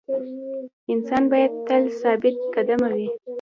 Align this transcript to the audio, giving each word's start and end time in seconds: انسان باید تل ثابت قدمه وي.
انسان 0.93 1.23
باید 1.31 1.51
تل 1.67 1.83
ثابت 2.01 2.35
قدمه 2.55 2.89
وي. 2.95 3.09